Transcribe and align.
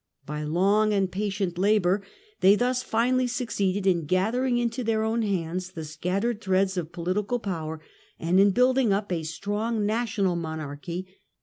By 0.25 0.41
long 0.43 0.93
and 0.93 1.11
patient 1.11 1.59
labour 1.59 2.01
they 2.39 2.55
thus 2.55 2.81
finally 2.81 3.27
succeeded 3.27 3.85
in 3.85 4.07
gathering 4.07 4.57
into 4.57 4.83
their 4.83 5.03
own 5.03 5.21
hands 5.21 5.73
the 5.73 5.85
scattered 5.85 6.41
threads 6.41 6.75
of 6.75 6.91
political 6.91 7.37
power, 7.37 7.79
and 8.19 8.39
in 8.39 8.49
building 8.49 8.91
up 8.91 9.11
a 9.11 9.21
strong 9.21 9.85
national 9.85 10.35
monarchy. 10.35 11.05